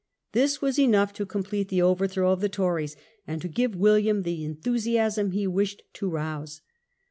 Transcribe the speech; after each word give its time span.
This 0.31 0.63
was 0.63 0.79
enough 0.79 1.13
to 1.13 1.27
complete 1.27 1.69
the 1.69 1.83
overthrow 1.83 2.31
of 2.31 2.41
the 2.41 2.49
Tories 2.49 2.95
and 3.27 3.39
to 3.39 3.47
give 3.47 3.75
William 3.75 4.23
the 4.23 4.43
enthusiasm 4.43 5.29
he 5.29 5.45
wished 5.45 5.83
to 5.93 6.09
rouse. 6.09 6.61